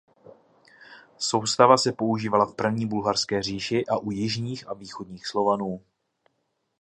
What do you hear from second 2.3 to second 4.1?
v První bulharské říši a